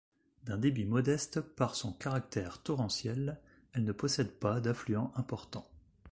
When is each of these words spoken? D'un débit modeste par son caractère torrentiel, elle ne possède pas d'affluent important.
D'un 0.45 0.57
débit 0.57 0.85
modeste 0.87 1.41
par 1.41 1.75
son 1.75 1.93
caractère 1.93 2.63
torrentiel, 2.63 3.39
elle 3.73 3.83
ne 3.83 3.91
possède 3.91 4.31
pas 4.39 4.59
d'affluent 4.59 5.11
important. 5.15 5.69